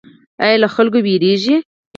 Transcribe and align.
ایا 0.43 0.57
له 0.63 0.67
خلکو 0.75 0.99
ویریږئ؟ 1.05 1.57